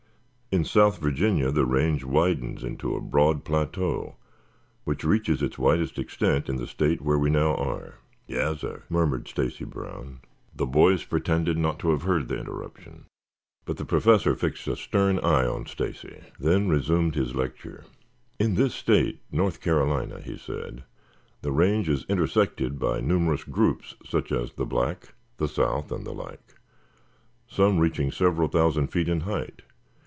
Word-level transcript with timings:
In 0.53 0.65
south 0.65 0.97
Virginia 0.97 1.49
the 1.49 1.65
range 1.65 2.03
widens 2.03 2.61
into 2.61 2.93
a 2.93 2.99
broad 2.99 3.45
plateau 3.45 4.17
which 4.83 5.05
reaches 5.05 5.41
its 5.41 5.57
widest 5.57 5.97
extent 5.97 6.49
in 6.49 6.57
the 6.57 6.67
state 6.67 6.99
where 7.01 7.17
we 7.17 7.29
now 7.29 7.55
are." 7.55 7.99
"Yassir," 8.27 8.83
murmured 8.89 9.29
Stacy 9.29 9.63
Brown. 9.63 10.19
The 10.53 10.65
boys 10.65 11.05
pretended 11.05 11.57
not 11.57 11.79
to 11.79 11.91
have 11.91 12.01
heard 12.01 12.27
the 12.27 12.37
interruption, 12.37 13.05
but 13.63 13.77
the 13.77 13.85
Professor 13.85 14.35
fixed 14.35 14.67
a 14.67 14.75
stern 14.75 15.19
eye 15.19 15.47
on 15.47 15.67
Stacy, 15.67 16.15
and 16.15 16.23
then 16.37 16.67
resumed 16.67 17.15
his 17.15 17.33
lecture. 17.33 17.85
"In 18.37 18.55
this 18.55 18.73
state, 18.75 19.21
North 19.31 19.61
Carolina," 19.61 20.19
he 20.19 20.37
said, 20.37 20.83
"the 21.41 21.53
range 21.53 21.87
is 21.87 22.05
intersected 22.09 22.77
by 22.77 22.99
numerous 22.99 23.45
groups, 23.45 23.95
such 24.05 24.33
as 24.33 24.51
the 24.51 24.65
Black, 24.65 25.13
the 25.37 25.47
South 25.47 25.93
and 25.93 26.05
the 26.05 26.11
like, 26.13 26.55
some 27.47 27.79
reaching 27.79 28.11
several 28.11 28.49
thousand 28.49 28.87
feet 28.87 29.07
in 29.07 29.21
height. 29.21 29.61